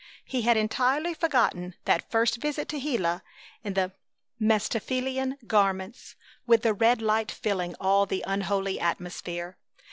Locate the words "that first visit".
1.85-2.67